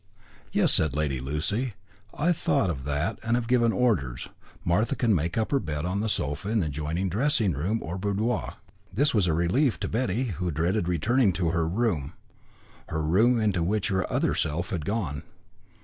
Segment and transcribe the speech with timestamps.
[0.51, 1.75] "Yes," said Lady Lacy;
[2.11, 4.29] "I had thought of that and have given orders.
[4.65, 7.99] Martha can make up her bed on the sofa in the adjoining dressing room or
[7.99, 8.55] boudoir."
[8.91, 12.13] This was a relief to Betty, who dreaded a return to her room
[12.87, 15.21] her room into which her other self had gone.